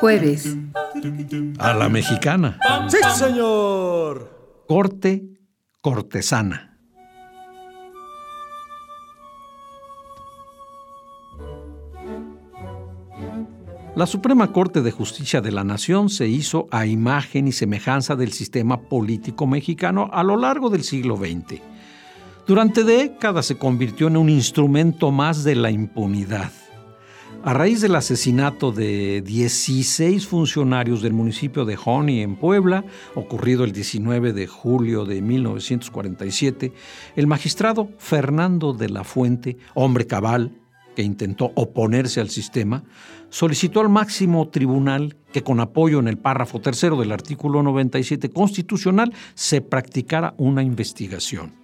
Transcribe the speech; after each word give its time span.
Jueves. 0.00 0.56
A 1.58 1.74
la 1.74 1.88
mexicana. 1.88 2.58
¡Sí, 2.88 2.98
señor! 3.16 4.64
Corte 4.66 5.24
cortesana. 5.80 6.68
La 13.96 14.06
Suprema 14.06 14.52
Corte 14.52 14.80
de 14.80 14.92
Justicia 14.92 15.40
de 15.40 15.50
la 15.50 15.64
Nación 15.64 16.08
se 16.08 16.28
hizo 16.28 16.68
a 16.70 16.86
imagen 16.86 17.48
y 17.48 17.52
semejanza 17.52 18.14
del 18.14 18.32
sistema 18.32 18.82
político 18.82 19.48
mexicano 19.48 20.08
a 20.12 20.22
lo 20.22 20.36
largo 20.36 20.70
del 20.70 20.84
siglo 20.84 21.16
XX. 21.16 21.60
Durante 22.46 22.84
décadas 22.84 23.46
se 23.46 23.58
convirtió 23.58 24.06
en 24.06 24.16
un 24.16 24.28
instrumento 24.28 25.10
más 25.10 25.42
de 25.42 25.56
la 25.56 25.72
impunidad. 25.72 26.52
A 27.44 27.54
raíz 27.54 27.80
del 27.80 27.94
asesinato 27.94 28.72
de 28.72 29.22
16 29.22 30.26
funcionarios 30.26 31.02
del 31.02 31.12
municipio 31.12 31.64
de 31.64 31.76
Joni 31.76 32.20
en 32.20 32.34
Puebla, 32.34 32.84
ocurrido 33.14 33.62
el 33.62 33.70
19 33.70 34.32
de 34.32 34.48
julio 34.48 35.04
de 35.04 35.22
1947, 35.22 36.72
el 37.14 37.26
magistrado 37.28 37.90
Fernando 37.98 38.72
de 38.72 38.88
la 38.88 39.04
Fuente, 39.04 39.56
hombre 39.74 40.06
cabal, 40.08 40.50
que 40.96 41.02
intentó 41.04 41.52
oponerse 41.54 42.20
al 42.20 42.28
sistema, 42.28 42.82
solicitó 43.28 43.80
al 43.80 43.88
máximo 43.88 44.48
tribunal 44.48 45.16
que 45.32 45.44
con 45.44 45.60
apoyo 45.60 46.00
en 46.00 46.08
el 46.08 46.18
párrafo 46.18 46.60
tercero 46.60 46.96
del 46.96 47.12
artículo 47.12 47.62
97 47.62 48.30
constitucional 48.30 49.14
se 49.34 49.60
practicara 49.60 50.34
una 50.38 50.64
investigación. 50.64 51.54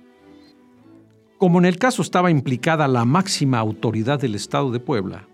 Como 1.37 1.59
en 1.59 1.65
el 1.65 1.79
caso 1.79 2.01
estaba 2.01 2.31
implicada 2.31 2.87
la 2.87 3.05
máxima 3.05 3.59
autoridad 3.59 4.21
del 4.21 4.37
Estado 4.37 4.71
de 4.71 4.79
Puebla, 4.79 5.27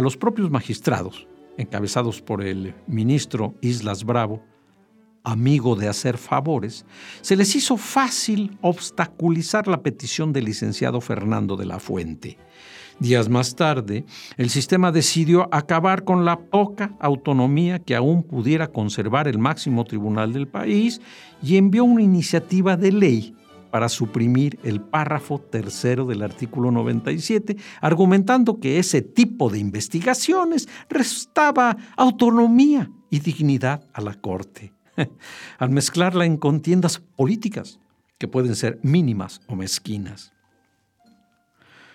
a 0.00 0.02
los 0.02 0.16
propios 0.16 0.50
magistrados, 0.50 1.26
encabezados 1.58 2.22
por 2.22 2.42
el 2.42 2.74
ministro 2.86 3.54
Islas 3.60 4.02
Bravo, 4.02 4.42
amigo 5.24 5.76
de 5.76 5.88
hacer 5.88 6.16
favores, 6.16 6.86
se 7.20 7.36
les 7.36 7.54
hizo 7.54 7.76
fácil 7.76 8.56
obstaculizar 8.62 9.68
la 9.68 9.82
petición 9.82 10.32
del 10.32 10.46
licenciado 10.46 11.02
Fernando 11.02 11.54
de 11.56 11.66
la 11.66 11.78
Fuente, 11.78 12.38
Días 12.98 13.30
más 13.30 13.56
tarde, 13.56 14.04
el 14.36 14.50
sistema 14.50 14.92
decidió 14.92 15.48
acabar 15.54 16.04
con 16.04 16.26
la 16.26 16.38
poca 16.38 16.94
autonomía 17.00 17.78
que 17.78 17.96
aún 17.96 18.22
pudiera 18.22 18.68
conservar 18.68 19.26
el 19.26 19.38
máximo 19.38 19.84
tribunal 19.84 20.34
del 20.34 20.46
país 20.46 21.00
y 21.42 21.56
envió 21.56 21.84
una 21.84 22.02
iniciativa 22.02 22.76
de 22.76 22.92
ley 22.92 23.34
para 23.70 23.88
suprimir 23.88 24.58
el 24.62 24.80
párrafo 24.80 25.38
tercero 25.38 26.06
del 26.06 26.22
artículo 26.22 26.70
97, 26.70 27.56
argumentando 27.80 28.60
que 28.60 28.78
ese 28.78 29.02
tipo 29.02 29.50
de 29.50 29.58
investigaciones 29.58 30.68
restaba 30.88 31.76
autonomía 31.96 32.90
y 33.10 33.20
dignidad 33.20 33.84
a 33.92 34.00
la 34.00 34.14
Corte, 34.14 34.72
al 35.58 35.70
mezclarla 35.70 36.24
en 36.24 36.36
contiendas 36.36 36.98
políticas 36.98 37.78
que 38.18 38.28
pueden 38.28 38.54
ser 38.54 38.78
mínimas 38.82 39.40
o 39.46 39.56
mezquinas. 39.56 40.32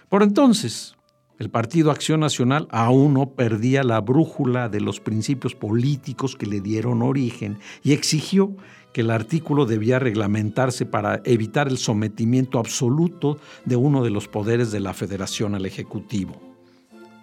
Por 0.09 0.24
entonces, 0.24 0.96
el 1.38 1.50
Partido 1.50 1.91
Acción 1.91 2.22
Nacional 2.22 2.68
aún 2.72 3.13
no 3.13 3.31
perdía 3.31 3.84
la 3.84 4.00
brújula 4.00 4.69
de 4.69 4.79
los 4.79 5.01
principios 5.01 5.53
políticos 5.53 6.35
que 6.35 6.46
le 6.46 6.62
dieron 6.62 7.01
origen 7.01 7.59
y 7.84 7.91
exigió 7.91 8.56
que 8.94 9.01
el 9.01 9.12
artículo 9.12 9.66
debía 9.66 10.00
reglamentarse 10.00 10.85
para 10.85 11.22
evitar 11.25 11.68
el 11.68 11.78
sometimiento 11.78 12.57
absoluto 12.57 13.38
de 13.66 13.75
uno 13.75 14.01
de 14.01 14.12
los 14.12 14.29
poderes 14.29 14.72
de 14.72 14.79
la 14.79 14.94
Federación 14.94 15.56
al 15.56 15.66
Ejecutivo. 15.66 16.41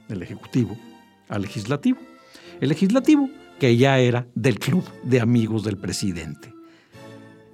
Del 0.08 0.22
Ejecutivo 0.22 0.76
al 1.30 1.42
Legislativo. 1.42 1.98
El 2.60 2.68
Legislativo, 2.68 3.30
que 3.58 3.78
ya 3.78 3.98
era 3.98 4.26
del 4.34 4.58
Club 4.58 4.84
de 5.02 5.20
Amigos 5.20 5.64
del 5.64 5.78
Presidente. 5.78 6.52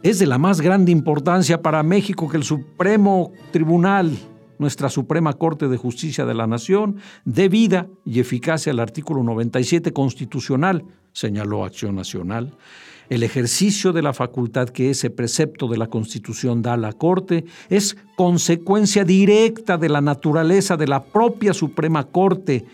Es 0.02 0.18
de 0.18 0.26
la 0.26 0.38
más 0.38 0.60
grande 0.60 0.90
importancia 0.90 1.62
para 1.62 1.84
México 1.84 2.28
que 2.28 2.36
el 2.36 2.44
Supremo 2.44 3.32
Tribunal 3.52 4.18
nuestra 4.58 4.88
Suprema 4.88 5.32
Corte 5.32 5.68
de 5.68 5.76
Justicia 5.76 6.24
de 6.24 6.34
la 6.34 6.46
Nación 6.46 6.96
dé 7.24 7.48
vida 7.48 7.88
y 8.04 8.20
eficacia 8.20 8.72
al 8.72 8.80
artículo 8.80 9.22
97 9.22 9.92
constitucional, 9.92 10.84
señaló 11.12 11.64
Acción 11.64 11.94
Nacional. 11.94 12.56
El 13.08 13.22
ejercicio 13.22 13.92
de 13.92 14.02
la 14.02 14.12
facultad 14.12 14.68
que 14.68 14.90
ese 14.90 15.08
precepto 15.08 15.66
de 15.66 15.78
la 15.78 15.86
Constitución 15.86 16.60
da 16.60 16.74
a 16.74 16.76
la 16.76 16.92
Corte 16.92 17.46
es 17.70 17.96
consecuencia 18.16 19.04
directa 19.04 19.78
de 19.78 19.88
la 19.88 20.02
naturaleza 20.02 20.76
de 20.76 20.88
la 20.88 21.04
propia 21.04 21.54
Suprema 21.54 22.04
Corte 22.04 22.66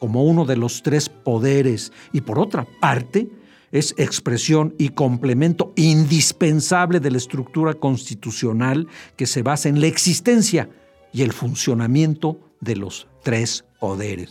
como 0.00 0.24
uno 0.24 0.44
de 0.44 0.56
los 0.56 0.82
tres 0.82 1.08
poderes 1.08 1.92
y 2.12 2.20
por 2.20 2.38
otra 2.38 2.66
parte 2.80 3.28
es 3.72 3.94
expresión 3.96 4.74
y 4.78 4.90
complemento 4.90 5.72
indispensable 5.76 7.00
de 7.00 7.10
la 7.10 7.18
estructura 7.18 7.74
constitucional 7.74 8.88
que 9.16 9.26
se 9.26 9.42
basa 9.42 9.68
en 9.68 9.80
la 9.80 9.86
existencia 9.86 10.68
y 11.16 11.22
el 11.22 11.32
funcionamiento 11.32 12.38
de 12.60 12.76
los 12.76 13.08
tres 13.22 13.64
poderes. 13.80 14.30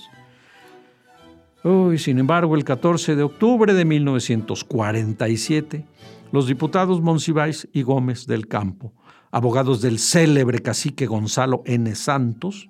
sin 1.98 2.20
embargo, 2.20 2.56
el 2.56 2.64
14 2.64 3.16
de 3.16 3.24
octubre 3.24 3.74
de 3.74 3.86
1947, 3.86 5.84
los 6.32 6.46
diputados 6.46 7.02
Monsiváis 7.02 7.68
y 7.74 7.82
Gómez 7.82 8.28
del 8.28 8.48
Campo, 8.48 8.94
abogados 9.32 9.82
del 9.82 9.98
célebre 9.98 10.60
cacique 10.60 11.08
Gonzalo 11.08 11.64
N. 11.66 11.96
Santos, 11.96 12.70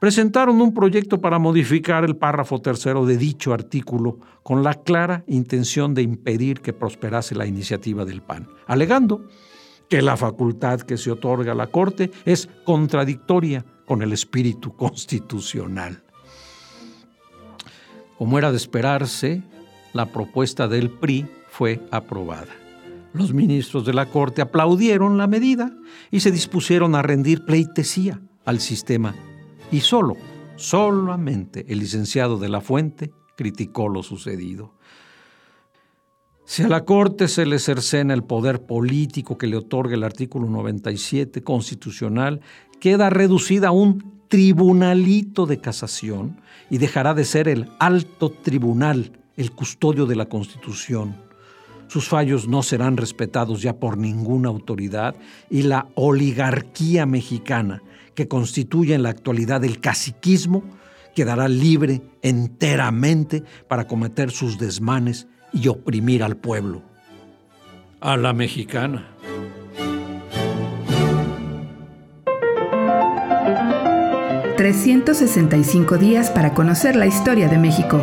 presentaron 0.00 0.60
un 0.60 0.74
proyecto 0.74 1.20
para 1.20 1.38
modificar 1.38 2.02
el 2.04 2.16
párrafo 2.16 2.60
tercero 2.60 3.06
de 3.06 3.16
dicho 3.16 3.54
artículo 3.54 4.18
con 4.42 4.64
la 4.64 4.74
clara 4.74 5.22
intención 5.28 5.94
de 5.94 6.02
impedir 6.02 6.62
que 6.62 6.72
prosperase 6.72 7.36
la 7.36 7.46
iniciativa 7.46 8.04
del 8.04 8.22
PAN, 8.22 8.48
alegando 8.66 9.24
que 9.92 10.00
la 10.00 10.16
facultad 10.16 10.80
que 10.80 10.96
se 10.96 11.10
otorga 11.10 11.52
a 11.52 11.54
la 11.54 11.66
Corte 11.66 12.10
es 12.24 12.48
contradictoria 12.64 13.62
con 13.84 14.00
el 14.00 14.14
espíritu 14.14 14.74
constitucional. 14.74 16.02
Como 18.16 18.38
era 18.38 18.50
de 18.50 18.56
esperarse, 18.56 19.42
la 19.92 20.06
propuesta 20.06 20.66
del 20.66 20.88
PRI 20.88 21.26
fue 21.46 21.78
aprobada. 21.90 22.54
Los 23.12 23.34
ministros 23.34 23.84
de 23.84 23.92
la 23.92 24.06
Corte 24.06 24.40
aplaudieron 24.40 25.18
la 25.18 25.26
medida 25.26 25.76
y 26.10 26.20
se 26.20 26.30
dispusieron 26.30 26.94
a 26.94 27.02
rendir 27.02 27.44
pleitesía 27.44 28.22
al 28.46 28.60
sistema. 28.60 29.14
Y 29.70 29.80
solo, 29.80 30.16
solamente 30.56 31.66
el 31.68 31.80
licenciado 31.80 32.38
de 32.38 32.48
la 32.48 32.62
Fuente 32.62 33.10
criticó 33.36 33.90
lo 33.90 34.02
sucedido. 34.02 34.72
Si 36.44 36.62
a 36.62 36.68
la 36.68 36.84
Corte 36.84 37.28
se 37.28 37.46
le 37.46 37.58
cercena 37.58 38.14
el 38.14 38.24
poder 38.24 38.62
político 38.66 39.38
que 39.38 39.46
le 39.46 39.56
otorga 39.56 39.94
el 39.94 40.02
artículo 40.02 40.48
97 40.48 41.42
constitucional, 41.42 42.40
queda 42.80 43.10
reducida 43.10 43.68
a 43.68 43.72
un 43.72 44.22
tribunalito 44.28 45.46
de 45.46 45.60
casación 45.60 46.40
y 46.68 46.78
dejará 46.78 47.14
de 47.14 47.24
ser 47.24 47.48
el 47.48 47.70
alto 47.78 48.30
tribunal, 48.30 49.12
el 49.36 49.52
custodio 49.52 50.06
de 50.06 50.16
la 50.16 50.26
Constitución. 50.26 51.16
Sus 51.86 52.08
fallos 52.08 52.48
no 52.48 52.62
serán 52.62 52.96
respetados 52.96 53.62
ya 53.62 53.74
por 53.76 53.98
ninguna 53.98 54.48
autoridad 54.48 55.14
y 55.48 55.62
la 55.62 55.88
oligarquía 55.94 57.06
mexicana, 57.06 57.82
que 58.14 58.28
constituye 58.28 58.94
en 58.94 59.02
la 59.02 59.10
actualidad 59.10 59.64
el 59.64 59.80
caciquismo, 59.80 60.64
quedará 61.14 61.48
libre 61.48 62.02
enteramente 62.22 63.42
para 63.68 63.86
cometer 63.86 64.30
sus 64.30 64.58
desmanes 64.58 65.28
y 65.52 65.68
oprimir 65.68 66.22
al 66.22 66.36
pueblo. 66.36 66.82
A 68.00 68.16
la 68.16 68.32
mexicana. 68.32 69.08
...365 74.56 75.98
días 75.98 76.30
para 76.30 76.54
conocer 76.54 76.94
la 76.94 77.06
historia 77.06 77.48
de 77.48 77.58
México. 77.58 78.00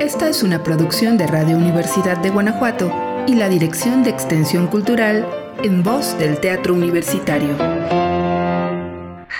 Esta 0.00 0.26
es 0.30 0.42
una 0.42 0.62
producción 0.62 1.18
de 1.18 1.26
Radio 1.26 1.58
Universidad 1.58 2.16
de 2.22 2.30
Guanajuato 2.30 2.90
y 3.26 3.34
la 3.34 3.50
Dirección 3.50 4.02
de 4.02 4.10
Extensión 4.10 4.68
Cultural 4.68 5.26
en 5.62 5.82
voz 5.82 6.16
del 6.18 6.38
Teatro 6.40 6.72
Universitario. 6.72 8.01